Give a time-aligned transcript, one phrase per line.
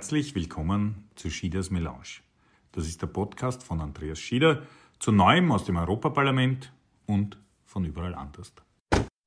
[0.00, 2.22] Herzlich willkommen zu Schieders Melange.
[2.72, 4.62] Das ist der Podcast von Andreas Schieder
[4.98, 6.72] zu Neuem aus dem Europaparlament
[7.04, 8.54] und von überall anders.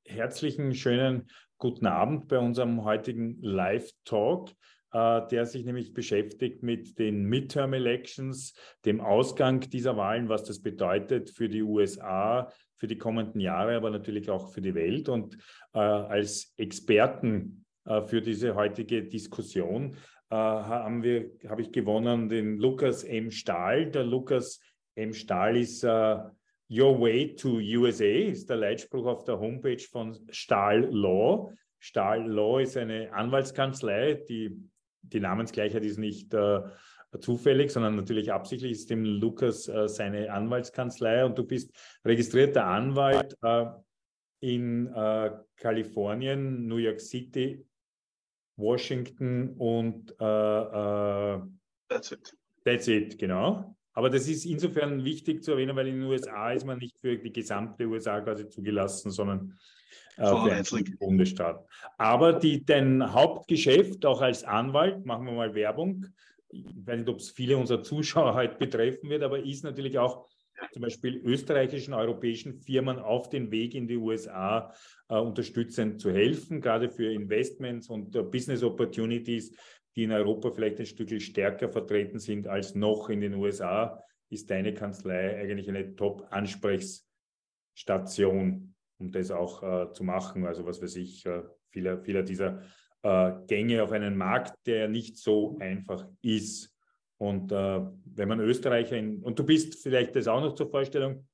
[0.04, 4.50] Herzlichen schönen guten Abend bei unserem heutigen Live-Talk,
[4.90, 8.52] äh, der sich nämlich beschäftigt mit den Midterm Elections,
[8.84, 13.90] dem Ausgang dieser Wahlen, was das bedeutet für die USA, für die kommenden Jahre, aber
[13.90, 15.08] natürlich auch für die Welt.
[15.08, 15.38] Und
[15.72, 19.96] äh, als Experten äh, für diese heutige Diskussion
[20.30, 23.30] äh, haben wir, habe ich gewonnen den Lukas M.
[23.30, 23.90] Stahl.
[23.90, 24.60] Der Lukas
[24.94, 25.12] M.
[25.12, 26.30] Stahl ist uh,
[26.70, 31.52] Your Way to USA, ist der Leitspruch auf der Homepage von Stahl Law.
[31.78, 34.56] Stahl Law ist eine Anwaltskanzlei, die,
[35.02, 36.60] die Namensgleichheit ist nicht äh,
[37.20, 41.70] zufällig, sondern natürlich absichtlich ist dem Lukas äh, seine Anwaltskanzlei und du bist
[42.04, 43.66] registrierter Anwalt äh,
[44.40, 47.64] in äh, Kalifornien, New York City,
[48.56, 51.40] Washington und äh, äh,
[51.88, 52.36] That's it.
[52.64, 53.76] That's it, genau.
[53.92, 57.16] Aber das ist insofern wichtig zu erwähnen, weil in den USA ist man nicht für
[57.16, 59.56] die gesamte USA quasi zugelassen, sondern
[60.16, 60.26] äh,
[60.64, 61.64] für einen Bundesstaat.
[61.96, 66.06] Aber die, dein Hauptgeschäft, auch als Anwalt, machen wir mal Werbung,
[66.48, 70.26] ich weiß nicht, ob es viele unserer Zuschauer heute betreffen wird, aber ist natürlich auch
[70.72, 74.72] zum Beispiel österreichischen, europäischen Firmen auf den Weg in die USA
[75.08, 79.56] äh, unterstützend zu helfen, gerade für Investments und äh, Business Opportunities,
[79.96, 84.48] die in Europa vielleicht ein Stück stärker vertreten sind als noch in den USA, ist
[84.50, 90.46] deine Kanzlei eigentlich eine Top-Ansprechstation, um das auch äh, zu machen.
[90.46, 92.62] Also was weiß ich, äh, viele, viele dieser
[93.02, 96.73] äh, Gänge auf einen Markt, der nicht so einfach ist.
[97.18, 101.26] Und äh, wenn man Österreicher in, und du bist vielleicht das auch noch zur Vorstellung,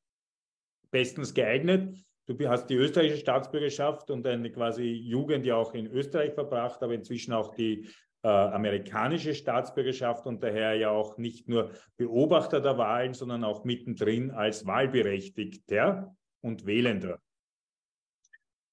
[0.91, 1.97] bestens geeignet.
[2.27, 6.95] Du hast die österreichische Staatsbürgerschaft und eine quasi Jugend ja auch in Österreich verbracht, aber
[6.95, 7.89] inzwischen auch die
[8.23, 14.31] äh, amerikanische Staatsbürgerschaft und daher ja auch nicht nur Beobachter der Wahlen, sondern auch mittendrin
[14.31, 17.21] als Wahlberechtigter und Wählender.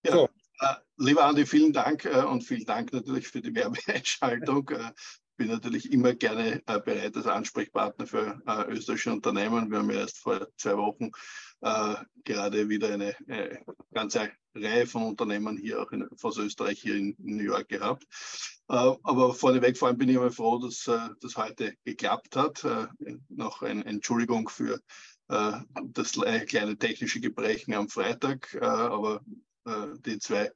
[0.05, 0.29] Ja, so.
[0.59, 4.69] äh, lieber Andi, vielen Dank äh, und vielen Dank natürlich für die Werbeeinschaltung.
[5.37, 9.69] Bin natürlich immer gerne äh, bereit als Ansprechpartner für äh, österreichische Unternehmen.
[9.69, 11.11] Wir haben ja erst vor zwei Wochen
[11.61, 13.59] äh, gerade wieder eine äh,
[13.93, 18.03] ganze Reihe von Unternehmen hier auch in, aus Österreich hier in New York gehabt.
[18.67, 22.65] Äh, aber vorneweg vor allem bin ich immer froh, dass äh, das heute geklappt hat.
[23.29, 24.79] noch eine Entschuldigung für
[25.27, 26.13] das
[26.47, 29.19] kleine technische Gebrechen am Freitag, aber
[30.05, 30.51] die zwei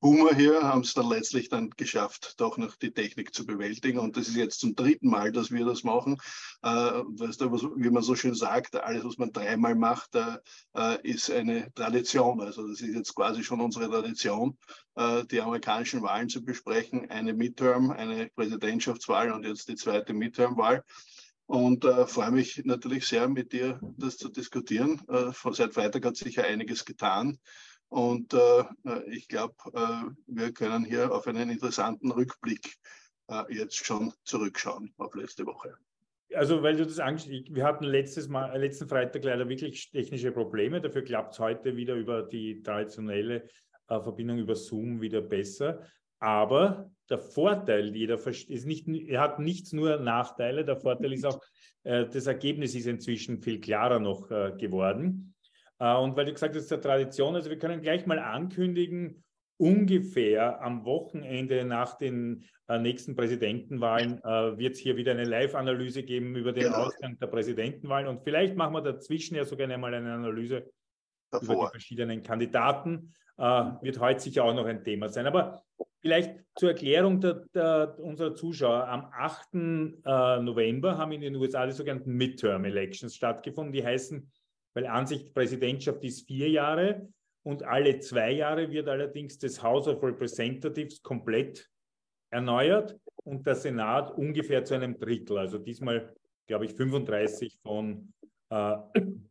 [0.00, 3.98] Boomer hier haben es dann letztlich dann geschafft, doch noch die Technik zu bewältigen.
[3.98, 6.16] Und das ist jetzt zum dritten Mal, dass wir das machen.
[6.62, 10.38] Äh, weißt du, wie man so schön sagt, alles, was man dreimal macht, äh,
[10.74, 12.40] äh, ist eine Tradition.
[12.40, 14.56] Also das ist jetzt quasi schon unsere Tradition,
[14.94, 17.10] äh, die amerikanischen Wahlen zu besprechen.
[17.10, 20.82] Eine Midterm, eine Präsidentschaftswahl und jetzt die zweite Midterm-Wahl.
[21.44, 25.02] Und äh, freue mich natürlich sehr, mit dir das zu diskutieren.
[25.08, 27.38] Äh, seit Freitag hat sich ja einiges getan.
[27.90, 32.76] Und äh, äh, ich glaube, äh, wir können hier auf einen interessanten Rückblick
[33.28, 35.74] äh, jetzt schon zurückschauen auf letzte Woche.
[36.32, 40.80] Also, weil du das angesprochen wir hatten letztes Mal, letzten Freitag leider wirklich technische Probleme.
[40.80, 43.48] Dafür klappt es heute wieder über die traditionelle
[43.88, 45.82] äh, Verbindung über Zoom wieder besser.
[46.20, 48.86] Aber der Vorteil, jeder ist nicht,
[49.16, 50.64] hat nichts nur Nachteile.
[50.64, 51.40] Der Vorteil ist auch,
[51.82, 55.34] äh, das Ergebnis ist inzwischen viel klarer noch geworden.
[55.80, 59.24] Äh, und weil du gesagt hast, der Tradition, also wir können gleich mal ankündigen,
[59.56, 66.02] ungefähr am Wochenende nach den äh, nächsten Präsidentenwahlen äh, wird es hier wieder eine Live-Analyse
[66.02, 66.84] geben über den genau.
[66.84, 68.06] Ausgang der Präsidentenwahlen.
[68.06, 70.70] Und vielleicht machen wir dazwischen ja sogar einmal eine Analyse
[71.30, 71.54] Davor.
[71.54, 73.12] über die verschiedenen Kandidaten.
[73.36, 75.26] Wird heute sicher auch noch ein Thema sein.
[75.26, 75.62] Aber
[76.00, 78.86] vielleicht zur Erklärung der, der, unserer Zuschauer.
[78.86, 79.54] Am 8.
[79.54, 83.72] Äh, November haben in den USA die sogenannten Midterm Elections stattgefunden.
[83.72, 84.30] Die heißen
[84.74, 87.08] weil Ansicht Präsidentschaft ist vier Jahre
[87.42, 91.68] und alle zwei Jahre wird allerdings das House of Representatives komplett
[92.30, 95.38] erneuert und der Senat ungefähr zu einem Drittel.
[95.38, 96.14] Also diesmal,
[96.46, 98.12] glaube ich, 35 von
[98.50, 98.76] äh,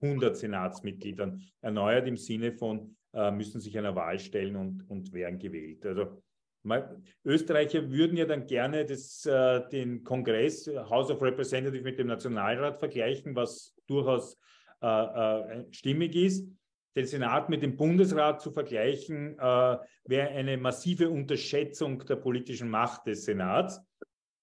[0.01, 5.39] 100 Senatsmitgliedern erneuert im Sinne von, äh, müssen sich einer Wahl stellen und, und werden
[5.39, 5.85] gewählt.
[5.85, 6.21] Also
[6.63, 12.07] mal, Österreicher würden ja dann gerne das, äh, den Kongress, House of Representatives mit dem
[12.07, 14.37] Nationalrat vergleichen, was durchaus
[14.81, 16.47] äh, äh, stimmig ist.
[16.95, 23.05] Den Senat mit dem Bundesrat zu vergleichen, äh, wäre eine massive Unterschätzung der politischen Macht
[23.05, 23.79] des Senats,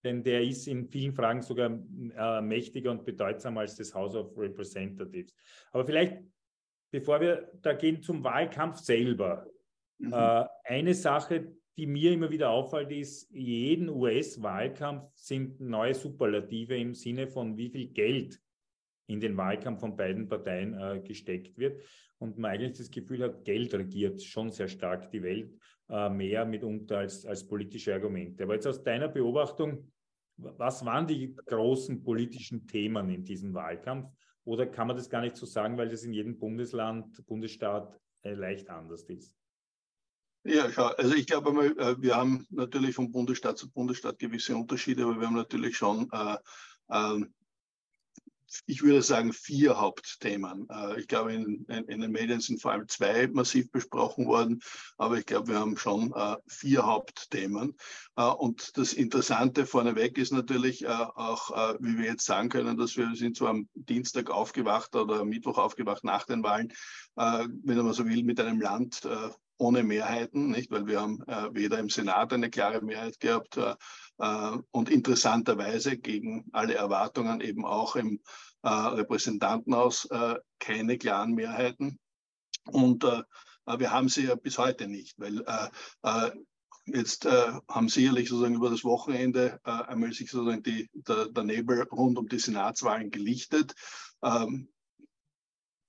[0.05, 4.37] denn der ist in vielen Fragen sogar äh, mächtiger und bedeutsamer als das House of
[4.39, 5.35] Representatives.
[5.73, 6.23] Aber vielleicht,
[6.93, 9.47] bevor wir da gehen zum Wahlkampf selber,
[9.99, 10.13] mhm.
[10.13, 16.95] äh, eine Sache, die mir immer wieder auffällt, ist, jeden US-Wahlkampf sind neue Superlative im
[16.95, 18.41] Sinne von, wie viel Geld
[19.07, 21.83] in den Wahlkampf von beiden Parteien äh, gesteckt wird.
[22.19, 25.55] Und man eigentlich das Gefühl hat, Geld regiert schon sehr stark die Welt,
[25.89, 28.43] äh, mehr mitunter als, als politische Argumente.
[28.43, 29.91] Aber jetzt aus deiner Beobachtung,
[30.39, 34.11] was waren die großen politischen Themen in diesem Wahlkampf?
[34.45, 38.35] Oder kann man das gar nicht so sagen, weil das in jedem Bundesland, Bundesstaat äh,
[38.35, 39.35] leicht anders ist?
[40.45, 45.03] Ja, also ich glaube einmal, äh, wir haben natürlich von Bundesstaat zu Bundesstaat gewisse Unterschiede,
[45.03, 46.37] aber wir haben natürlich schon äh,
[46.89, 47.27] äh,
[48.67, 50.69] ich würde sagen, vier Hauptthemen.
[50.71, 54.61] Äh, ich glaube, in, in, in, den Medien sind vor allem zwei massiv besprochen worden,
[54.99, 57.77] aber ich glaube, wir haben schon äh, vier Hauptthemen.
[58.17, 63.15] Äh, und das Interessante vorneweg ist natürlich auch, wie wir jetzt sagen können, dass wir
[63.15, 66.73] sind zwar am Dienstag aufgewacht oder am Mittwoch aufgewacht nach den Wahlen,
[67.15, 69.03] wenn man so will, mit einem Land
[69.59, 70.71] ohne Mehrheiten, nicht?
[70.71, 71.19] Weil wir haben
[71.53, 73.59] weder im Senat eine klare Mehrheit gehabt,
[74.19, 78.21] äh, und interessanterweise gegen alle Erwartungen eben auch im
[78.63, 81.99] äh, Repräsentantenhaus äh, keine klaren Mehrheiten.
[82.67, 85.45] Und wir haben sie ja bis heute nicht, weil
[86.89, 91.43] Jetzt äh, haben sicherlich sozusagen über das Wochenende äh, einmal sich sozusagen die, der, der,
[91.43, 93.75] Nebel rund um die Senatswahlen gelichtet.
[94.23, 94.69] Ähm,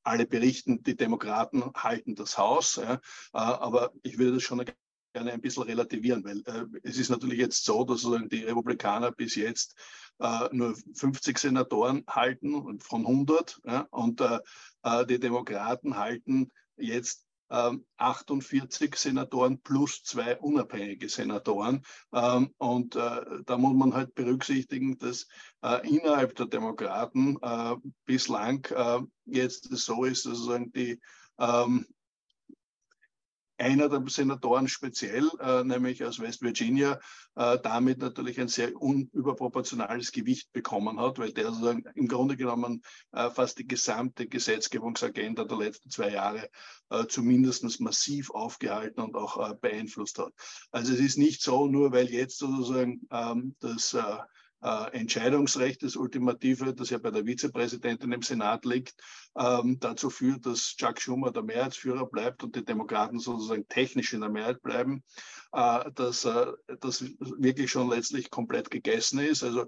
[0.08, 2.78] alle berichten, die Demokraten halten das Haus.
[2.78, 3.00] Ja, äh,
[3.34, 4.66] aber ich würde das schon
[5.14, 9.36] gerne ein bisschen relativieren, weil äh, es ist natürlich jetzt so, dass die Republikaner bis
[9.36, 9.76] jetzt
[10.20, 14.40] äh, nur 50 Senatoren halten von 100 ja, und äh,
[14.84, 21.84] äh, die Demokraten halten jetzt 48 ähm, Senatoren plus zwei unabhängige Senatoren.
[22.14, 25.28] Ähm, und äh, da muss man halt berücksichtigen, dass
[25.64, 28.68] äh, innerhalb der Demokraten äh, bislang
[29.26, 31.00] jetzt so ist, dass sozusagen die
[31.40, 31.86] ähm,
[33.58, 37.00] einer der Senatoren speziell, äh, nämlich aus West Virginia,
[37.36, 42.84] äh, damit natürlich ein sehr unüberproportionales Gewicht bekommen hat, weil der sozusagen im Grunde genommen
[43.12, 46.50] äh, fast die gesamte Gesetzgebungsagenda der letzten zwei Jahre
[46.90, 50.34] äh, zumindest massiv aufgehalten und auch äh, beeinflusst hat.
[50.72, 53.96] Also es ist nicht so, nur weil jetzt sozusagen ähm, das
[54.62, 58.96] äh, Entscheidungsrecht, das Ultimative, das ja bei der Vizepräsidentin im Senat liegt,
[59.38, 64.22] ähm, dazu führt, dass Chuck Schumer der Mehrheitsführer bleibt und die Demokraten sozusagen technisch in
[64.22, 65.04] der Mehrheit bleiben,
[65.52, 66.48] äh, dass äh,
[66.80, 69.44] das wirklich schon letztlich komplett gegessen ist.
[69.44, 69.68] Also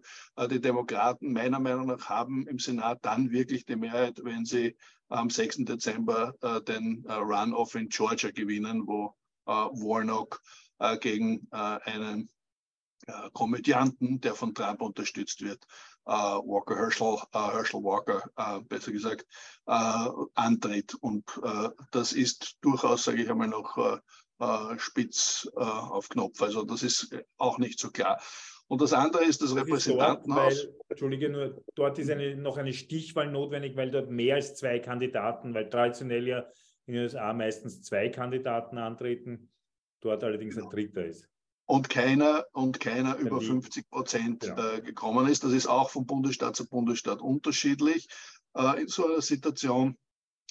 [0.50, 4.75] die Demokraten meiner Meinung nach haben im Senat dann wirklich die Mehrheit, wenn sie
[5.09, 5.65] am 6.
[5.65, 6.33] Dezember
[6.68, 9.15] den Runoff in Georgia gewinnen, wo
[9.45, 10.39] Warnock
[11.01, 12.30] gegen einen
[13.07, 15.66] äh, Komödianten, der von Trump unterstützt wird,
[16.06, 19.25] äh, Walker Herschel, äh, Herschel Walker, äh, besser gesagt,
[19.68, 20.96] äh, antritt.
[20.96, 24.00] Und äh, das ist durchaus, sage ich einmal, noch
[24.78, 26.42] spitz auf Knopf.
[26.42, 28.22] Also das ist auch nicht so klar.
[28.69, 30.63] Und das andere ist das Repräsentantenhaus.
[30.63, 34.56] Dort, weil, Entschuldige, nur dort ist eine, noch eine Stichwahl notwendig, weil dort mehr als
[34.56, 36.45] zwei Kandidaten, weil traditionell ja
[36.86, 39.52] in den USA meistens zwei Kandidaten antreten,
[40.00, 40.68] dort allerdings genau.
[40.68, 41.30] ein dritter ist
[41.69, 44.74] und keiner, und keiner über 50 Prozent ja.
[44.74, 45.44] äh, gekommen ist.
[45.44, 48.07] Das ist auch von Bundesstaat zu Bundesstaat unterschiedlich
[48.56, 49.95] äh, in so einer Situation.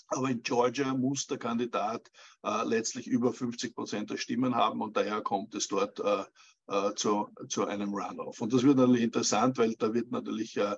[0.07, 2.09] Aber in Georgia muss der Kandidat
[2.45, 6.25] äh, letztlich über 50 Prozent der Stimmen haben und daher kommt es dort äh,
[6.69, 8.41] äh, zu, zu einem Runoff.
[8.41, 10.77] Und das wird natürlich interessant, weil da wird natürlich äh,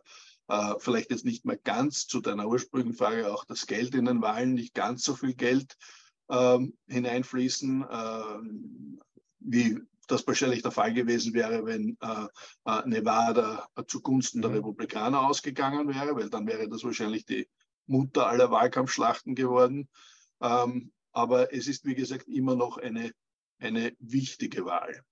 [0.78, 4.54] vielleicht jetzt nicht mehr ganz zu deiner ursprünglichen Frage auch das Geld in den Wahlen,
[4.54, 5.76] nicht ganz so viel Geld
[6.30, 7.84] ähm, hineinfließen,
[9.40, 9.80] wie
[10.10, 12.26] das wahrscheinlich der Fall gewesen wäre, wenn äh,
[12.64, 14.56] äh, Nevada zugunsten der mhm.
[14.56, 17.48] Republikaner ausgegangen wäre, weil dann wäre das wahrscheinlich die
[17.86, 19.88] Mutter aller Wahlkampfschlachten geworden.
[20.40, 23.12] Ähm, aber es ist, wie gesagt, immer noch eine,
[23.58, 25.02] eine wichtige Wahl.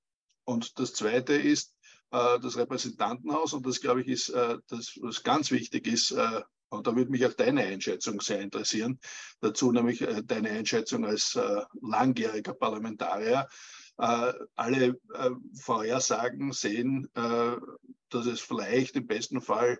[0.44, 1.74] Und das Zweite ist
[2.10, 3.52] äh, das Repräsentantenhaus.
[3.52, 6.12] Und das, glaube ich, ist äh, das, was ganz wichtig ist.
[6.12, 9.00] Äh, und da würde mich auch deine Einschätzung sehr interessieren.
[9.40, 11.38] Dazu nämlich äh, deine Einschätzung als
[11.80, 13.48] langjähriger Parlamentarier.
[13.98, 17.56] Äh, alle äh, Vorhersagen sehen, äh,
[18.10, 19.78] dass es vielleicht im besten Fall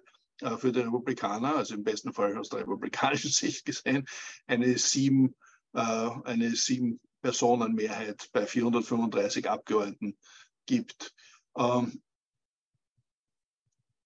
[0.58, 4.06] für die Republikaner, also im besten Fall aus der republikanischen Sicht gesehen,
[4.46, 5.34] eine sieben,
[5.72, 10.16] eine sieben Personenmehrheit bei 435 Abgeordneten
[10.64, 11.12] gibt.
[11.56, 12.00] Ähm,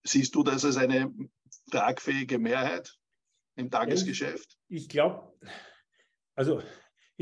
[0.04, 1.12] siehst du das als eine
[1.70, 2.96] tragfähige Mehrheit
[3.56, 4.56] im Tagesgeschäft?
[4.68, 5.34] Ich glaube,
[6.34, 6.62] also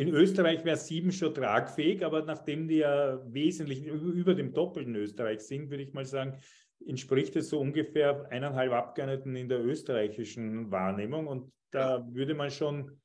[0.01, 5.41] in Österreich wäre sieben schon tragfähig, aber nachdem die ja wesentlich über dem Doppelten Österreich
[5.41, 6.39] sind, würde ich mal sagen,
[6.87, 11.27] entspricht es so ungefähr eineinhalb Abgeordneten in der österreichischen Wahrnehmung.
[11.27, 12.99] Und da würde man schon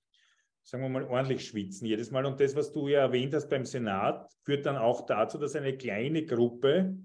[0.64, 2.26] sagen wir mal, ordentlich schwitzen jedes Mal.
[2.26, 5.78] Und das, was du ja erwähnt hast beim Senat, führt dann auch dazu, dass eine
[5.78, 6.98] kleine Gruppe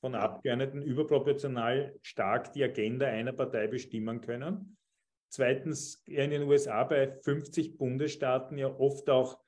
[0.00, 4.76] von Abgeordneten überproportional stark die Agenda einer Partei bestimmen können.
[5.32, 9.40] Zweitens, in den USA bei 50 Bundesstaaten ja oft auch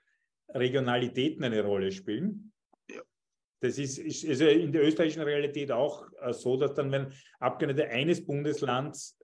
[0.48, 2.54] Regionalitäten eine Rolle spielen.
[3.60, 7.86] Das ist, ist also in der österreichischen Realität auch äh, so, dass dann, wenn Abgeordnete
[7.90, 9.18] eines Bundeslands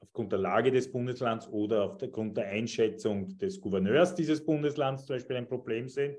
[0.00, 5.36] aufgrund der Lage des Bundeslands oder aufgrund der Einschätzung des Gouverneurs dieses Bundeslands zum Beispiel
[5.36, 6.18] ein Problem sehen,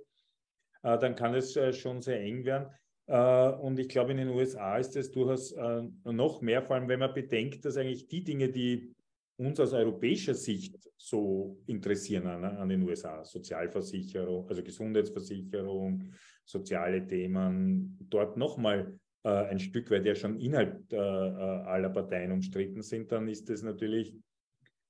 [0.81, 2.73] äh, dann kann es äh, schon sehr eng werden.
[3.09, 6.87] Äh, und ich glaube, in den USA ist es durchaus äh, noch mehr, vor allem
[6.87, 8.93] wenn man bedenkt, dass eigentlich die Dinge, die
[9.37, 16.11] uns aus europäischer Sicht so interessieren an, an den USA, Sozialversicherung, also Gesundheitsversicherung,
[16.45, 22.83] soziale Themen, dort nochmal äh, ein Stück weit ja schon innerhalb äh, aller Parteien umstritten
[22.83, 24.13] sind, dann ist es natürlich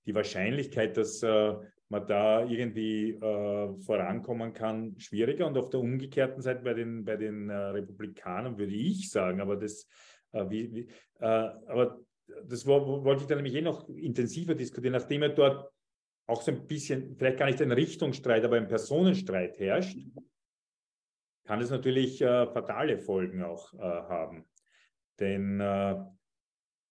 [0.06, 1.56] die Wahrscheinlichkeit, dass äh,
[1.90, 5.48] man da irgendwie äh, vorankommen kann, schwieriger.
[5.48, 9.58] Und auf der umgekehrten Seite bei den, bei den äh, Republikanern würde ich sagen, aber
[9.58, 9.88] das,
[10.32, 10.80] äh, wie, wie,
[11.20, 12.00] äh, aber
[12.46, 15.72] das wollte ich dann nämlich eh noch intensiver diskutieren, nachdem er dort
[16.28, 19.98] auch so ein bisschen, vielleicht gar nicht ein Richtungsstreit, aber ein Personenstreit herrscht,
[21.46, 24.46] kann es natürlich äh, fatale Folgen auch äh, haben.
[25.20, 25.60] Denn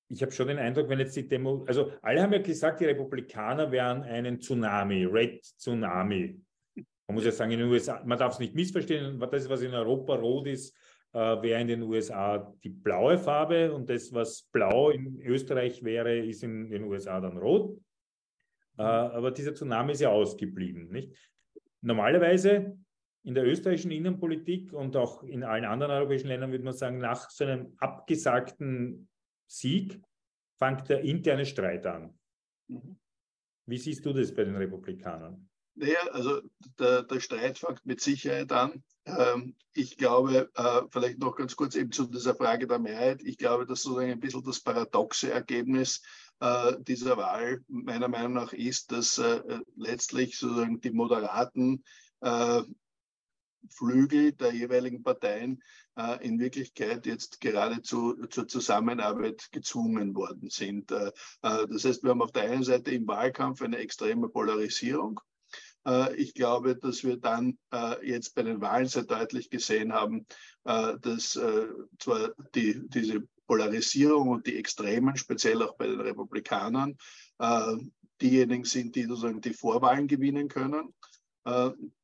[0.09, 2.87] ich habe schon den Eindruck, wenn jetzt die Demo, also alle haben ja gesagt, die
[2.87, 6.41] Republikaner wären einen Tsunami, Red Tsunami.
[7.07, 9.75] Man muss ja sagen, in den USA, man darf es nicht missverstehen, das, was in
[9.75, 10.75] Europa rot ist,
[11.13, 16.19] äh, wäre in den USA die blaue Farbe und das, was blau in Österreich wäre,
[16.19, 17.79] ist in den USA dann rot.
[18.79, 20.89] Äh, aber dieser Tsunami ist ja ausgeblieben.
[20.91, 21.13] Nicht?
[21.83, 22.79] Normalerweise
[23.25, 27.29] in der österreichischen Innenpolitik und auch in allen anderen europäischen Ländern würde man sagen, nach
[27.29, 29.09] so einem abgesagten
[29.49, 30.01] Sieg
[30.59, 32.17] fängt der interne Streit an.
[32.69, 32.99] Mhm.
[33.67, 35.49] Wie siehst du das bei den Republikanern?
[35.75, 36.41] Naja, also
[36.79, 38.83] der, der Streit fängt mit Sicherheit an.
[39.05, 43.23] Ähm, ich glaube, äh, vielleicht noch ganz kurz eben zu dieser Frage der Mehrheit.
[43.23, 46.03] Ich glaube, dass sozusagen ein bisschen das paradoxe Ergebnis
[46.41, 49.41] äh, dieser Wahl meiner Meinung nach ist, dass äh,
[49.77, 51.85] letztlich sozusagen die Moderaten
[52.21, 52.63] äh,
[53.69, 55.63] Flügel der jeweiligen Parteien
[55.97, 60.91] äh, in Wirklichkeit jetzt geradezu zur Zusammenarbeit gezwungen worden sind.
[60.91, 61.09] Äh,
[61.43, 65.21] äh, das heißt, wir haben auf der einen Seite im Wahlkampf eine extreme Polarisierung.
[65.87, 70.27] Äh, ich glaube, dass wir dann äh, jetzt bei den Wahlen sehr deutlich gesehen haben,
[70.65, 71.39] äh, dass
[71.99, 76.99] zwar die, diese Polarisierung und die Extremen, speziell auch bei den Republikanern,
[78.21, 80.93] diejenigen sind, die sozusagen die Vorwahlen gewinnen können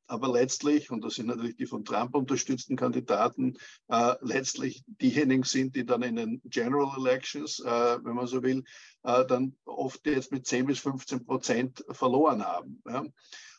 [0.06, 3.56] aber letztlich, und das sind natürlich die von Trump unterstützten Kandidaten,
[3.88, 8.64] äh, letztlich diejenigen sind, die dann in den General Elections, äh, wenn man so will,
[9.02, 12.82] äh, dann oft jetzt mit 10 bis 15 Prozent verloren haben.
[12.86, 13.04] Ja.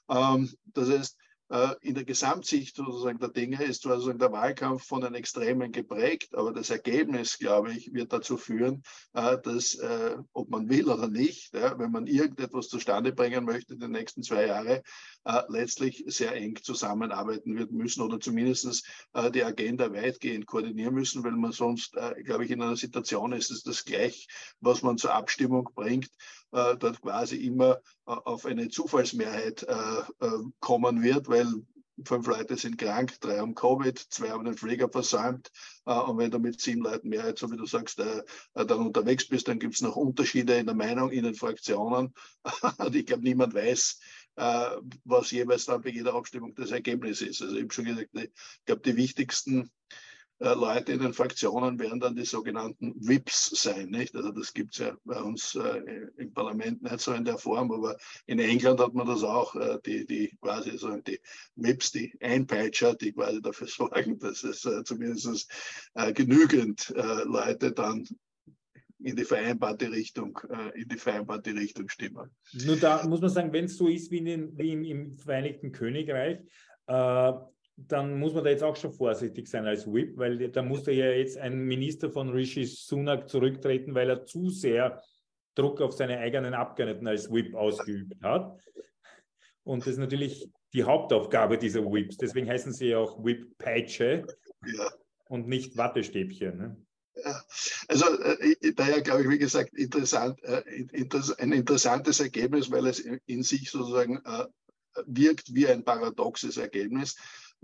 [0.10, 1.18] Ähm, das heißt,
[1.82, 6.52] in der Gesamtsicht sozusagen der Dinge ist sozusagen der Wahlkampf von den Extremen geprägt, aber
[6.52, 8.82] das Ergebnis, glaube ich, wird dazu führen,
[9.14, 13.80] äh, dass, äh, ob man will oder nicht, wenn man irgendetwas zustande bringen möchte in
[13.80, 14.82] den nächsten zwei Jahren,
[15.50, 18.88] letztlich sehr eng zusammenarbeiten wird müssen oder zumindest
[19.34, 23.64] die Agenda weitgehend koordinieren müssen, weil man sonst, glaube ich, in einer Situation ist, dass
[23.64, 24.28] das gleich,
[24.60, 26.10] was man zur Abstimmung bringt,
[26.52, 29.66] dort quasi immer auf eine Zufallsmehrheit
[30.60, 31.48] kommen wird, weil
[32.04, 35.52] fünf Leute sind krank, drei haben Covid, zwei haben den Pfleger versäumt.
[35.86, 38.24] Äh, und wenn du mit sieben Leuten Mehrheit, so wie du sagst, äh,
[38.54, 42.14] äh, dann unterwegs bist, dann gibt es noch Unterschiede in der Meinung in den Fraktionen.
[42.78, 44.00] und ich glaube, niemand weiß,
[45.06, 47.42] was jeweils dann bei jeder Abstimmung das Ergebnis ist.
[47.42, 48.32] Also ich habe schon gesagt, ich
[48.66, 49.72] glaube, die wichtigsten
[50.40, 53.90] Leute in den Fraktionen werden dann die sogenannten VIPs sein.
[53.90, 54.16] Nicht?
[54.16, 55.82] Also das gibt es ja bei uns äh,
[56.18, 59.80] im Parlament nicht so in der Form, aber in England hat man das auch, äh,
[59.86, 61.20] die, die quasi so die
[61.56, 65.50] VIPs, die Einpeitscher, die quasi dafür sorgen, dass es äh, zumindest
[65.94, 68.06] äh, genügend äh, Leute dann
[69.00, 70.40] in die vereinbarte Richtung,
[70.74, 72.32] in die vereinbarte Richtung stimmen.
[72.66, 75.72] Nur da muss man sagen, wenn es so ist wie, in wie im, im Vereinigten
[75.72, 76.40] Königreich,
[76.88, 77.34] äh,
[77.78, 81.10] dann muss man da jetzt auch schon vorsichtig sein als Whip, weil da musste ja
[81.10, 85.02] jetzt ein Minister von Rishi Sunak zurücktreten, weil er zu sehr
[85.56, 88.58] Druck auf seine eigenen Abgeordneten als Whip ausgeübt hat.
[89.64, 92.18] Und das ist natürlich die Hauptaufgabe dieser Whips.
[92.18, 94.26] Deswegen heißen sie ja auch Whip-Peitsche
[94.66, 94.92] ja.
[95.30, 96.58] und nicht Wattestäbchen.
[96.58, 96.78] Ne?
[97.16, 97.42] Ja,
[97.88, 100.64] also äh, daher glaube ich, wie gesagt, interessant, äh,
[101.40, 104.46] ein interessantes Ergebnis, weil es in sich sozusagen äh,
[105.06, 107.16] wirkt wie ein paradoxes Ergebnis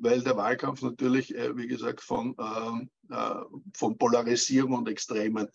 [0.02, 3.36] weil der Wahlkampf natürlich, äh, wie gesagt, von, ähm, äh,
[3.76, 5.48] von Polarisierung und Extremen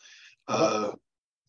[0.49, 0.89] äh,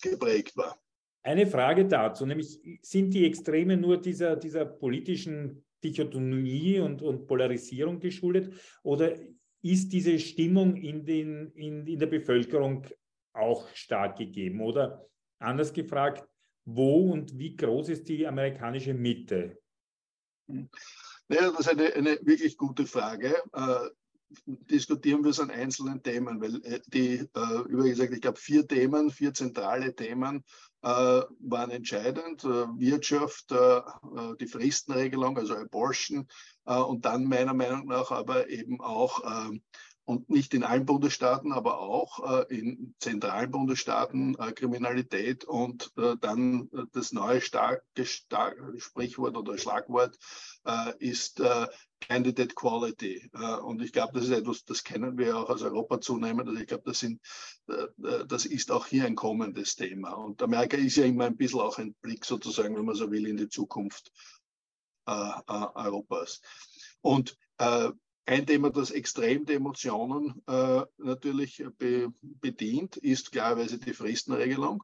[0.02, 0.78] geprägt war.
[1.24, 8.00] Eine Frage dazu, nämlich sind die Extreme nur dieser, dieser politischen Dichotomie und, und Polarisierung
[8.00, 9.14] geschuldet oder
[9.62, 12.86] ist diese Stimmung in, den, in, in der Bevölkerung
[13.34, 14.62] auch stark gegeben?
[14.62, 15.06] Oder
[15.40, 16.28] anders gefragt,
[16.66, 19.60] wo und wie groß ist die amerikanische Mitte?
[21.28, 23.36] Naja, das ist eine, eine wirklich gute Frage.
[23.54, 23.90] Äh,
[24.46, 28.68] diskutieren wir es an einzelnen Themen, weil äh, die, äh, über gesagt, ich glaube, vier
[28.68, 30.44] Themen, vier zentrale Themen
[30.84, 30.88] äh,
[31.40, 32.44] waren entscheidend.
[32.44, 33.82] Äh, Wirtschaft, äh,
[34.40, 36.28] die Fristenregelung, also Abortion
[36.66, 39.62] und dann meiner Meinung nach aber eben auch ähm,
[40.08, 46.16] und nicht in allen Bundesstaaten, aber auch äh, in zentralen Bundesstaaten äh, Kriminalität und äh,
[46.22, 50.18] dann das neue starke Star Sprichwort oder Schlagwort
[51.00, 51.42] ist
[52.02, 53.30] Candidate Quality.
[53.64, 56.50] und ich glaube, das ist etwas, das kennen wir auch aus Europa zunehmend.
[56.50, 57.22] Also ich glaube, das, sind,
[58.28, 60.12] das ist auch hier ein kommendes Thema.
[60.12, 63.28] Und Amerika ist ja immer ein bisschen auch ein Blick sozusagen, wenn man so will,
[63.28, 64.12] in die Zukunft
[65.06, 66.42] Europas.
[67.00, 67.38] Und
[68.28, 74.84] ein Thema, das extrem die Emotionen äh, natürlich be bedient, ist klarerweise die Fristenregelung.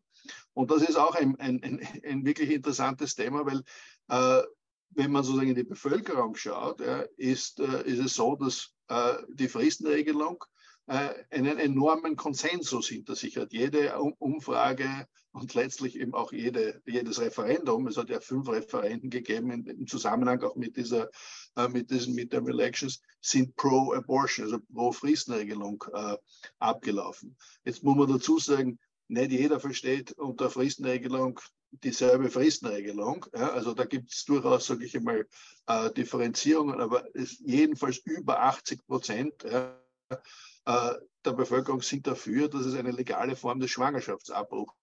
[0.54, 3.64] Und das ist auch ein, ein, ein, ein wirklich interessantes Thema, weil
[4.08, 4.44] äh,
[4.92, 9.16] wenn man sozusagen in die Bevölkerung schaut, ja, ist, äh, ist es so, dass äh,
[9.34, 10.44] die Fristenregelung
[10.86, 13.54] einen enormen Konsensus hinter sich hat.
[13.54, 19.66] Jede Umfrage und letztlich eben auch jede, jedes Referendum, es hat ja fünf Referenden gegeben
[19.66, 21.10] im Zusammenhang auch mit dieser,
[21.56, 26.18] äh, mit diesen Midterm Elections, sind pro-Abortion, also pro-Fristenregelung äh,
[26.60, 27.36] abgelaufen.
[27.66, 31.40] Jetzt muss man dazu sagen, nicht jeder versteht unter Fristenregelung
[31.72, 33.26] dieselbe Fristenregelung.
[33.34, 35.28] Ja, also da gibt es durchaus, sage ich einmal,
[35.68, 37.06] äh, Differenzierungen, aber
[37.40, 39.76] jedenfalls über 80 Prozent ja,
[40.10, 40.18] äh,
[40.66, 44.74] der Bevölkerung sind dafür, dass es eine legale Form des Schwangerschaftsabbruchs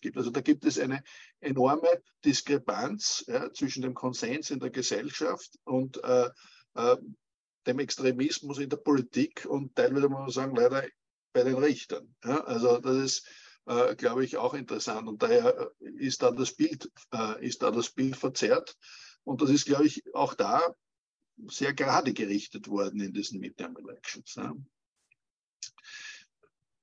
[0.00, 0.16] gibt.
[0.16, 1.02] Also da gibt es eine
[1.40, 1.88] enorme
[2.24, 6.30] Diskrepanz ja, zwischen dem Konsens in der Gesellschaft und äh,
[6.74, 6.96] äh,
[7.66, 10.84] dem Extremismus in der Politik und teilweise muss man sagen, leider
[11.32, 12.14] bei den Richtern.
[12.24, 13.28] Ja, also das ist,
[13.66, 15.08] äh, glaube ich, auch interessant.
[15.08, 18.76] Und daher ist da das Bild, äh, ist da das Bild verzerrt.
[19.24, 20.60] Und das ist, glaube ich, auch da
[21.48, 24.34] sehr gerade gerichtet worden in diesen Midterm Elections.
[24.34, 24.52] Ja.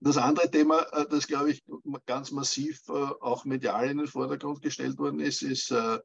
[0.02, 1.64] Das andere Thema, äh, das glaube ich
[2.06, 6.00] ganz massiv äh, auch medial in den Vordergrund gestellt worden ist, ist, äh,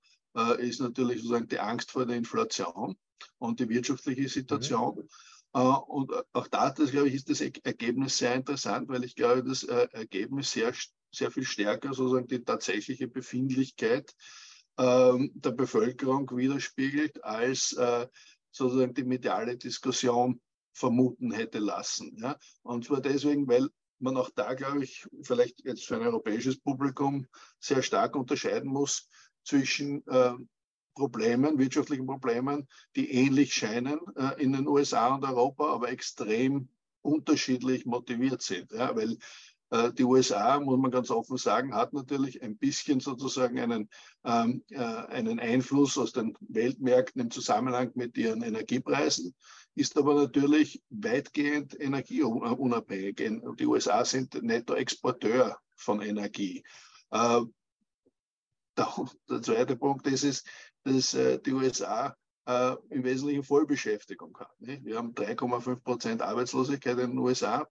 [0.59, 2.97] ist natürlich sozusagen die Angst vor der Inflation
[3.39, 4.97] und die wirtschaftliche Situation.
[4.97, 5.09] Mhm.
[5.87, 9.63] Und auch da, das glaube ich, ist das Ergebnis sehr interessant, weil ich glaube, das
[9.63, 10.73] Ergebnis sehr,
[11.13, 14.13] sehr viel stärker sozusagen die tatsächliche Befindlichkeit
[14.77, 17.77] ähm, der Bevölkerung widerspiegelt, als
[18.51, 20.41] sozusagen die mediale Diskussion
[20.73, 22.17] vermuten hätte lassen.
[22.21, 22.37] Ja?
[22.63, 23.69] Und zwar deswegen, weil
[24.05, 27.27] man auch da, glaube ich, vielleicht jetzt für ein europäisches Publikum
[27.59, 29.09] sehr stark unterscheiden muss
[29.43, 30.35] zwischen äh,
[30.95, 36.69] Problemen, wirtschaftlichen Problemen, die ähnlich scheinen äh, in den USA und Europa, aber extrem
[37.03, 38.71] unterschiedlich motiviert sind.
[38.71, 38.95] Ja?
[38.95, 39.19] Weil
[39.71, 43.91] äh, die USA, muss man ganz offen sagen, hat natürlich ein bisschen sozusagen einen,
[44.25, 49.35] ähm, äh, einen Einfluss aus den Weltmärkten im Zusammenhang mit ihren Energiepreisen
[49.75, 53.17] ist aber natürlich weitgehend energieunabhängig.
[53.59, 56.63] Die USA sind Nettoexporteur von Energie.
[57.11, 57.43] Äh,
[58.77, 60.47] der, zweite Punkt ist, ist
[60.85, 64.53] dass äh, die USA äh, im Wesentlichen Vollbeschäftigung hat.
[64.59, 67.67] Wir haben 3,5 Prozent Arbeitslosigkeit in den USA.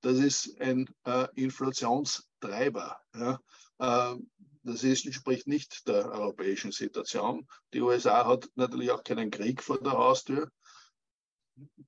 [0.00, 0.86] Das ist ein
[1.34, 3.00] Inflationstreiber.
[3.08, 7.48] das ist, entspricht nicht der europäischen Situation.
[7.72, 10.50] Die USA hat natürlich auch keinen Krieg vor der Haustür.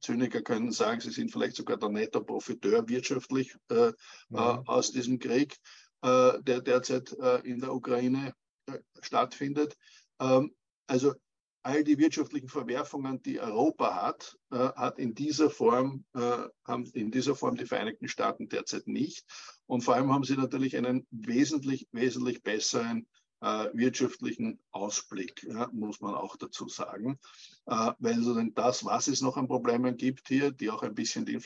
[0.00, 3.92] Zyniker können sagen, sie sind vielleicht sogar der Netto-Profiteur wirtschaftlich äh, äh,
[4.30, 5.56] aus diesem Krieg,
[6.02, 8.34] äh, der derzeit äh, in der Ukraine
[8.66, 9.76] äh, stattfindet.
[10.20, 10.54] Ähm,
[10.86, 11.14] also
[11.62, 17.34] all die wirtschaftlichen Verwerfungen, die Europa hat, äh, hat in dieser Form, haben in dieser
[17.34, 19.24] Form die Vereinigten Staaten derzeit nicht.
[19.66, 23.08] Und vor allem haben sie natürlich einen wesentlich, wesentlich besseren
[23.40, 27.18] wirtschaftlichen Ausblick, ja, muss man auch dazu sagen.
[27.66, 31.26] Äh, weil so das, was es noch an Problemen gibt hier, die auch ein bisschen
[31.26, 31.38] die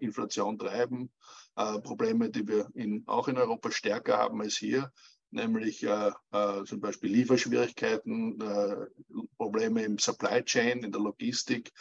[0.00, 1.10] Inflation treiben,
[1.56, 4.92] äh, Probleme, die wir in, auch in Europa stärker haben als hier,
[5.30, 8.86] nämlich äh, äh, zum Beispiel Lieferschwierigkeiten, äh,
[9.36, 11.72] Probleme im Supply Chain, in der Logistik.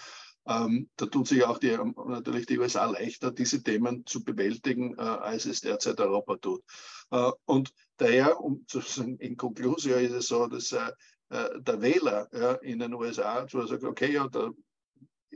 [0.47, 1.77] Ähm, da tut sich auch die,
[2.07, 6.63] natürlich die USA leichter, diese Themen zu bewältigen, äh, als es derzeit Europa tut.
[7.11, 10.91] Äh, und daher, um zu sagen, in Konklusion ist es so, dass äh,
[11.29, 14.51] äh, der Wähler ja, in den USA zwar sagt, okay, ja, da,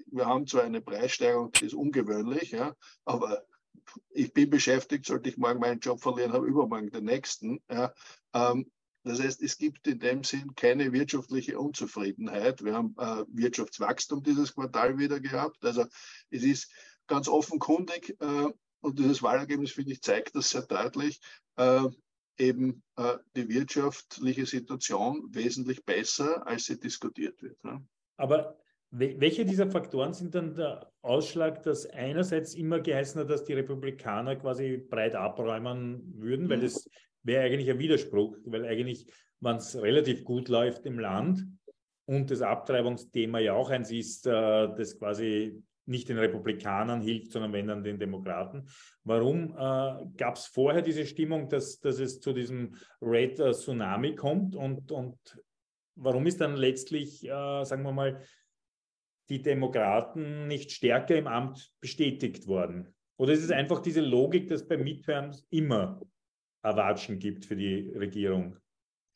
[0.08, 3.44] wir haben zwar eine Preissteigerung, die ist ungewöhnlich, ja, aber
[4.10, 7.62] ich bin beschäftigt, sollte ich morgen meinen Job verlieren, habe übermorgen den nächsten.
[7.70, 7.94] Ja,
[8.34, 8.72] ähm,
[9.06, 12.64] Das heißt, es gibt in dem Sinn keine wirtschaftliche Unzufriedenheit.
[12.64, 15.64] Wir haben äh, Wirtschaftswachstum dieses Quartal wieder gehabt.
[15.64, 15.86] Also
[16.32, 16.72] es ist
[17.06, 18.48] ganz offenkundig, äh,
[18.82, 21.20] und dieses Wahlergebnis, finde ich, zeigt das sehr deutlich,
[21.58, 21.88] äh,
[22.38, 27.64] eben äh, die wirtschaftliche Situation wesentlich besser, als sie diskutiert wird.
[27.64, 27.86] Ne?
[28.18, 28.58] Aber
[28.92, 34.36] welche dieser Faktoren sind dann der Ausschlag, dass einerseits immer geheißen hat, dass die Republikaner
[34.36, 36.64] quasi breit abräumen würden, weil mhm.
[37.26, 39.08] Wäre eigentlich ein Widerspruch, weil eigentlich,
[39.40, 41.46] wenn es relativ gut läuft im Land
[42.06, 47.54] und das Abtreibungsthema ja auch eins ist, äh, das quasi nicht den Republikanern hilft, sondern
[47.54, 48.68] wenn dann den Demokraten.
[49.04, 54.56] Warum äh, gab es vorher diese Stimmung, dass, dass es zu diesem Red Tsunami kommt
[54.56, 55.18] und, und
[55.96, 58.22] warum ist dann letztlich, äh, sagen wir mal,
[59.30, 62.94] die Demokraten nicht stärker im Amt bestätigt worden?
[63.18, 66.02] Oder ist es einfach diese Logik, dass bei Midterms immer
[66.66, 68.58] Erwatschen gibt für die Regierung?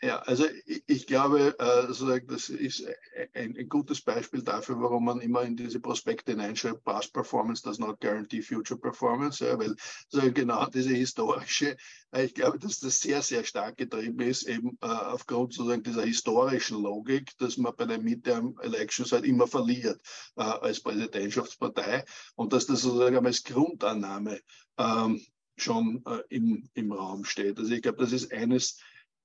[0.02, 0.46] Ja, also
[0.88, 2.86] ich, glaube, äh, das ist
[3.34, 8.00] ein, gutes Beispiel dafür, warum man immer in diese Prospekte hineinschreibt, Past Performance does not
[8.00, 11.76] guarantee future performance, weil genau diese historische,
[12.14, 16.04] äh, ich glaube, dass das sehr, sehr stark getrieben ist, eben äh, aufgrund sozusagen dieser
[16.04, 20.00] historischen Logik, dass man bei den Midterm Elections halt immer verliert
[20.36, 24.40] als Präsidentschaftspartei und dass das sozusagen als Grundannahme
[24.78, 25.22] ähm,
[25.62, 27.58] schon äh, im, im Raum steht.
[27.58, 28.80] Also ich glaube, das ist eines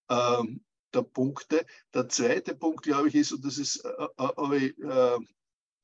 [0.09, 1.67] ähm, der Punkte.
[1.93, 5.19] Der zweite Punkt, glaube ich, ist, und das ist, äh,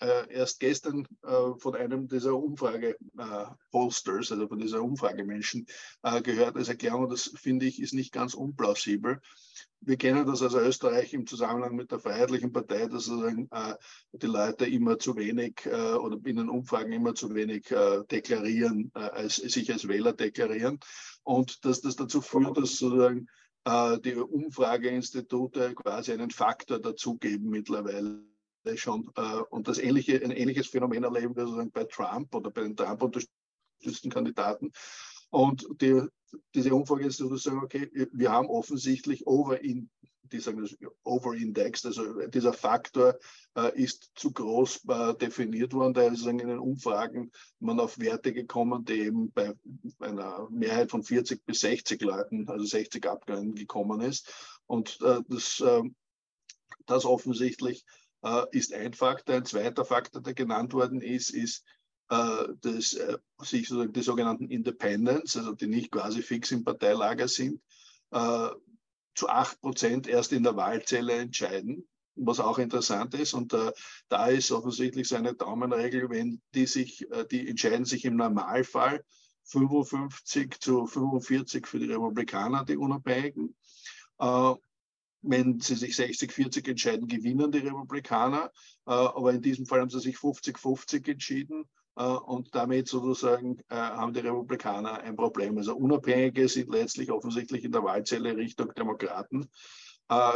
[0.01, 5.67] äh, äh, äh, erst gestern äh, von einem dieser Umfrage-Posters, also von dieser Umfragemenschen,
[6.23, 7.09] gehört als Erklärung.
[7.09, 9.21] Das finde ich ist nicht ganz unplausibel.
[9.83, 13.49] Wir kennen das aus Österreich im Zusammenhang mit der Freiheitlichen Partei, dass sozusagen,
[14.13, 17.73] die Leute immer zu wenig oder in den Umfragen immer zu wenig
[18.11, 20.81] deklarieren, als, sich als Wähler deklarieren.
[21.23, 23.27] Und dass das dazu führt, dass sozusagen
[23.65, 28.23] äh, die Umfrageinstitute quasi einen Faktor dazugeben mittlerweile
[28.77, 32.63] schon äh, und das ähnliche, ein ähnliches Phänomen erleben wir sozusagen bei Trump oder bei
[32.63, 34.73] den Trump unterstützten Kandidaten.
[35.31, 36.03] Und die,
[36.55, 39.91] diese Umfrageinstitute sagen, okay, wir haben offensichtlich over in,
[40.25, 43.19] die sagen das overindexed, also dieser Faktor
[43.57, 45.95] äh, ist zu groß äh, definiert worden.
[45.95, 49.55] Da ist in den Umfragen man auf Werte gekommen, die eben bei
[49.99, 54.33] einer Mehrheit von 40 bis 60 Leuten, also 60 Abgeordneten gekommen ist.
[54.67, 55.95] Und äh, das, ähm,
[56.87, 57.85] das offensichtlich
[58.23, 59.37] äh, ist ein Faktor.
[59.37, 61.65] Ein zweiter Faktor, der genannt worden ist, ist,
[62.11, 67.29] äh, das, äh, sich sozusagen die sogenannten Independents, also die nicht quasi fix im Parteilager
[67.29, 67.61] sind,
[69.15, 73.35] zu acht Prozent erst in der Wahlzelle entscheiden, was auch interessant ist.
[73.35, 73.73] Und äh,
[74.09, 79.05] da ist offensichtlich so eine Daumenregel, wenn die sich, äh, die entscheiden sich im Normalfall
[79.45, 83.55] 55 zu 45 für die Republikaner, die Unabhängigen.
[84.19, 84.55] Äh,
[85.23, 88.51] wenn sie sich 60-40 entscheiden, gewinnen die Republikaner.
[88.87, 91.65] Äh, aber in diesem Fall haben sie sich 50-50 entschieden.
[91.97, 95.59] Äh, und damit sozusagen äh, haben die Republikaner ein Problem.
[95.59, 99.49] Also Unabhängige sind letztlich offensichtlich in der Wahlzelle Richtung Demokraten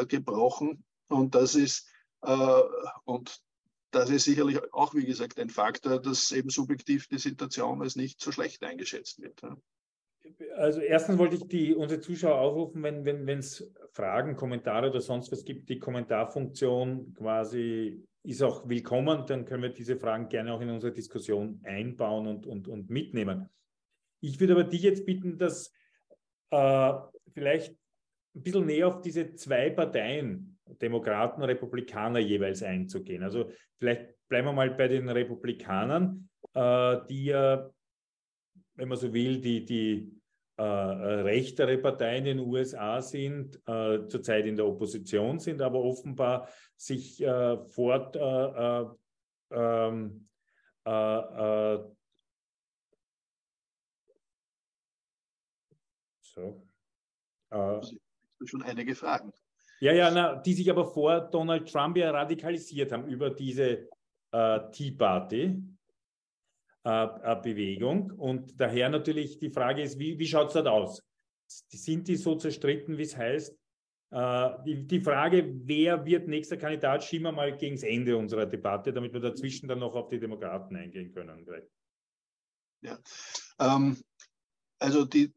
[0.07, 0.85] gebrochen.
[1.09, 1.88] Und das ist,
[2.20, 3.42] und
[3.90, 8.20] das ist sicherlich auch, wie gesagt, ein Faktor, dass eben subjektiv die Situation als nicht
[8.20, 9.42] so schlecht eingeschätzt wird.
[10.56, 15.30] Also erstens wollte ich die, unsere Zuschauer aufrufen, wenn es wenn, Fragen, Kommentare oder sonst
[15.30, 19.26] was gibt, die Kommentarfunktion quasi ist auch willkommen.
[19.26, 23.48] Dann können wir diese Fragen gerne auch in unsere Diskussion einbauen und, und, und mitnehmen.
[24.20, 25.72] Ich würde aber dich jetzt bitten, dass
[26.50, 26.92] äh,
[27.34, 27.76] vielleicht
[28.34, 33.22] ein bisschen näher auf diese zwei Parteien, Demokraten und Republikaner jeweils einzugehen.
[33.22, 37.70] Also vielleicht bleiben wir mal bei den Republikanern, äh, die ja,
[38.74, 40.12] wenn man so will, die, die
[40.56, 45.80] äh, äh, rechtere Parteien in den USA sind, äh, zurzeit in der Opposition sind, aber
[45.80, 48.87] offenbar sich äh, fort äh, äh,
[49.50, 50.28] ähm,
[56.20, 56.64] so.
[58.44, 59.32] schon einige Fragen.
[59.80, 63.88] Ja, ja, na, die sich aber vor Donald Trump ja radikalisiert haben über diese
[64.72, 65.62] Tea Party.
[66.87, 68.11] Äh, äh, Bewegung.
[68.11, 71.03] Und daher natürlich die Frage ist, wie, wie schaut es dort aus?
[71.47, 73.57] Sind die so zerstritten, wie es heißt?
[74.11, 78.44] Äh, die, die Frage, wer wird nächster Kandidat, schieben wir mal gegen das Ende unserer
[78.44, 81.47] Debatte, damit wir dazwischen dann noch auf die Demokraten eingehen können.
[82.83, 82.99] Ja,
[83.59, 83.97] ähm,
[84.79, 85.33] also die,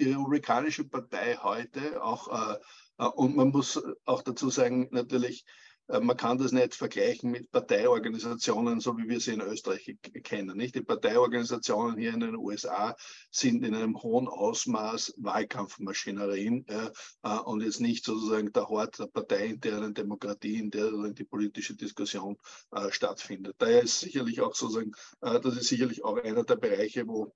[0.00, 2.56] die Republikanische Partei heute auch,
[2.98, 5.44] äh, und man muss auch dazu sagen, natürlich,
[5.88, 10.56] man kann das nicht vergleichen mit Parteiorganisationen, so wie wir sie in Österreich kennen.
[10.56, 10.74] Nicht?
[10.74, 12.94] Die Parteiorganisationen hier in den USA
[13.30, 19.94] sind in einem hohen Ausmaß Wahlkampfmaschinerien äh, und jetzt nicht sozusagen der Hort der parteiinternen
[19.94, 22.36] Demokratie, in der die politische Diskussion
[22.72, 23.56] äh, stattfindet.
[23.58, 27.32] Daher ist sicherlich auch sozusagen, äh, das ist sicherlich auch einer der Bereiche, wo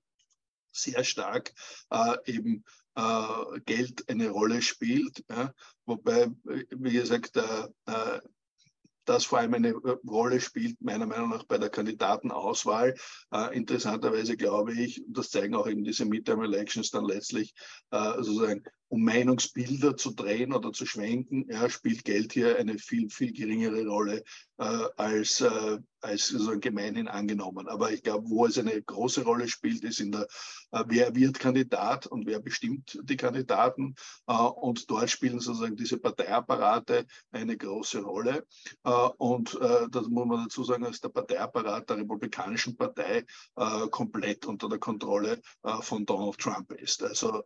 [0.71, 1.53] sehr stark
[1.89, 2.63] äh, eben
[2.95, 5.23] äh, Geld eine Rolle spielt.
[5.29, 5.53] Ja?
[5.85, 8.21] Wobei, wie gesagt, äh, äh
[9.05, 12.95] das vor allem eine äh, Rolle spielt, meiner Meinung nach, bei der Kandidatenauswahl.
[13.31, 17.53] Äh, interessanterweise glaube ich, und das zeigen auch eben diese Midterm Elections dann letztlich,
[17.91, 23.09] äh, sozusagen, um Meinungsbilder zu drehen oder zu schwenken, ja, spielt Geld hier eine viel,
[23.09, 24.23] viel geringere Rolle
[24.59, 27.67] äh, als, äh, als sozusagen gemeinhin angenommen.
[27.67, 30.27] Aber ich glaube, wo es eine große Rolle spielt, ist in der,
[30.71, 33.95] äh, wer wird Kandidat und wer bestimmt die Kandidaten.
[34.27, 38.45] Äh, und dort spielen sozusagen diese Parteiapparate eine große Rolle.
[38.83, 43.25] Äh, und äh, das muss man dazu sagen, dass der Parteiapparat der Republikanischen Partei
[43.89, 45.41] komplett unter der Kontrolle
[45.81, 47.03] von Donald Trump ist.
[47.03, 47.43] Also,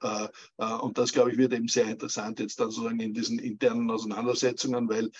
[0.82, 4.90] und das, glaube ich, wird eben sehr interessant jetzt dann sozusagen in diesen internen Auseinandersetzungen,
[4.90, 5.12] weil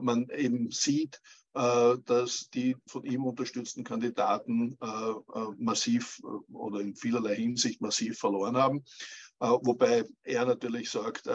[0.00, 1.20] man eben sieht,
[1.56, 6.20] äh, dass die von ihm unterstützten Kandidaten äh, äh, massiv
[6.52, 8.84] oder in vielerlei Hinsicht massiv verloren haben.
[9.38, 11.28] Wobei er natürlich sagt,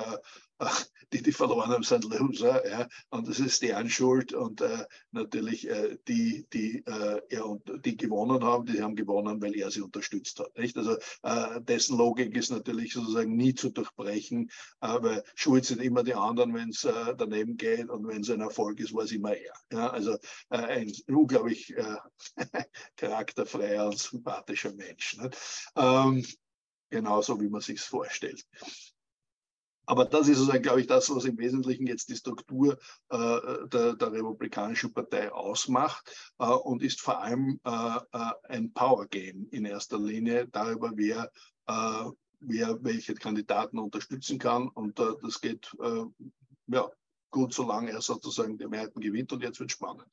[1.14, 2.68] die, die verloren haben, sind Loser.
[2.70, 4.34] Ja, und das ist deren Schuld.
[4.34, 9.42] Und äh, natürlich äh, die, die, äh, ja, und die gewonnen haben, die haben gewonnen,
[9.42, 10.58] weil er sie unterstützt hat.
[10.58, 10.78] Nicht?
[10.78, 16.16] Also äh, dessen Logik ist natürlich sozusagen nie zu durchbrechen, weil schuld sind immer die
[16.16, 17.90] anderen, wenn es äh, daneben geht.
[17.90, 19.54] Und wenn es ein Erfolg ist, war es immer er.
[19.72, 20.14] Ja, also
[20.50, 21.74] äh, ein unglaublich
[22.98, 25.18] charakterfreier und sympathischer Mensch.
[25.76, 26.26] Ähm,
[26.90, 28.46] genauso wie man sich vorstellt.
[29.86, 32.78] Aber das ist sozusagen, glaube ich, das, was im Wesentlichen jetzt die Struktur
[33.10, 39.08] äh, der, der, Republikanischen Partei ausmacht äh, und ist vor allem äh, äh ein Power
[39.08, 41.32] Game in erster Linie darüber, wer,
[41.68, 44.70] äh, wer welche Kandidaten unterstützen kann.
[44.70, 45.72] Und äh, das geht
[46.68, 46.90] ja,
[47.32, 49.34] gut, solange er sozusagen die Mehrheiten gewinnt.
[49.34, 50.06] Und jetzt wird es spannend.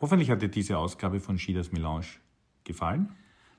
[0.00, 2.06] Hoffentlich hat dir diese Ausgabe von Schieders Melange
[2.64, 3.14] gefallen.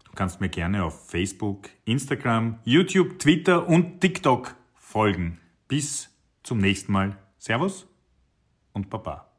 [0.06, 4.56] Du kannst mir gerne auf Facebook, Instagram, YouTube, Twitter und TikTok
[4.92, 5.40] folgen.
[5.70, 6.10] Bis
[6.44, 7.18] zum nächsten Mal.
[7.38, 7.88] Servus
[8.74, 9.31] und Baba.